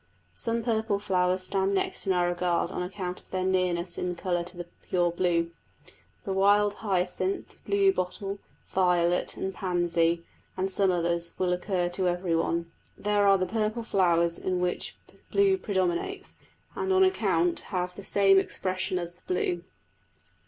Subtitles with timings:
[0.33, 4.43] Some purple flowers stand next in our regard on account of their nearness in colour
[4.45, 5.51] to the pure blue.
[6.25, 8.39] The wild hyacinth, blue bottle,
[8.73, 10.25] violet, and pansy,
[10.57, 12.71] and some others, will occur to every one.
[12.97, 14.97] These are the purple flowers in which
[15.29, 16.35] blue predominates,
[16.75, 19.63] and on that account have the same expression as the blue.